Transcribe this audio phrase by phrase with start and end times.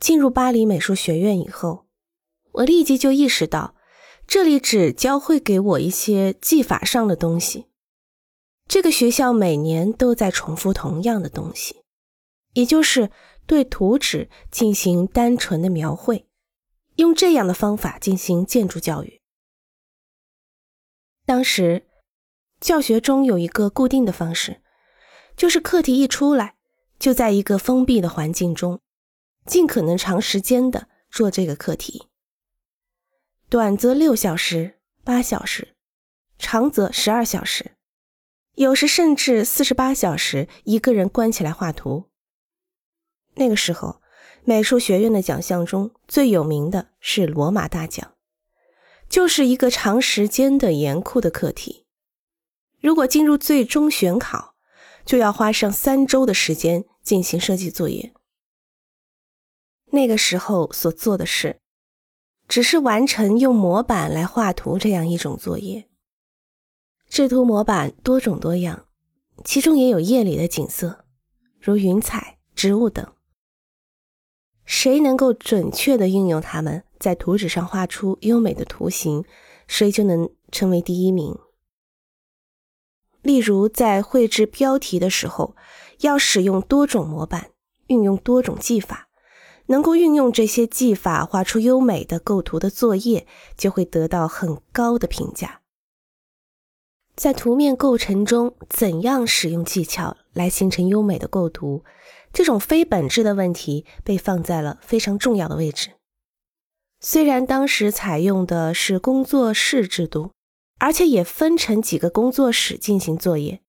[0.00, 1.86] 进入巴黎美术学院以后，
[2.52, 3.74] 我立即就意识到，
[4.26, 7.66] 这里只教会给我一些技法上的东西。
[8.66, 11.82] 这个学校每年都在重复同样的东西，
[12.52, 13.10] 也就是
[13.46, 16.28] 对图纸进行单纯的描绘，
[16.96, 19.22] 用这样的方法进行建筑教育。
[21.24, 21.86] 当时
[22.60, 24.60] 教学中有一个固定的方式，
[25.36, 26.56] 就是课题一出来，
[26.98, 28.80] 就在一个封闭的环境中，
[29.48, 32.06] 尽可能长时间的做这个课题，
[33.48, 35.74] 短则六小时、八小时，
[36.38, 37.72] 长则十二小时。
[38.56, 42.10] 有时甚至四十八小时一个人关起来画图。
[43.36, 44.02] 那个时候，
[44.44, 48.14] 美术学院的奖项中最有名的是罗马大奖，
[49.08, 51.86] 就是一个长时间的严酷的课题。
[52.80, 54.56] 如果进入最终选考，
[55.06, 58.12] 就要花上三周的时间进行设计作业。
[59.90, 61.60] 那个时候所做的事，
[62.46, 65.88] 只是完成用模板来画图这样一种作业。
[67.08, 68.86] 制图模板多种多样，
[69.44, 71.04] 其中也有夜里的景色，
[71.58, 73.14] 如云彩、植物等。
[74.66, 79.24] 谁能够准确的运用它们，在图纸上画出优美的图形，
[79.66, 81.38] 谁就能成为第一名。
[83.22, 85.56] 例如，在绘制标题的时候，
[86.00, 87.50] 要使用多种模板，
[87.86, 89.07] 运用多种技法，
[89.68, 95.62] 能够运用这些技法画出优美的构图的作业，就会得到很高的评价。
[97.16, 101.84] 在图面构成中，怎样使用技巧来形成优美的构图？
[102.32, 105.92] 这种非本质的问题被放在了非常重要的位置。
[107.00, 110.32] 虽然当时采用的是工作室制度，
[110.78, 113.62] 而且也分成几个工作室进行作业，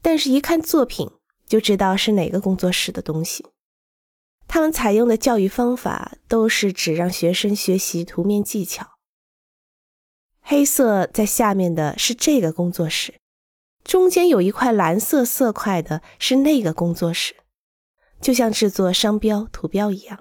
[0.00, 1.10] 但是一看作品
[1.46, 3.46] 就知道是哪个工作室的东西。
[4.52, 8.98] 他们采用的教育方法都是只让学生学习图面技巧。
[10.40, 13.14] 黑色在下面的是这个工作室，
[13.84, 17.36] 中间有一块蓝色色块的是那个工作室，
[18.20, 20.18] 就像制作商标图标一样。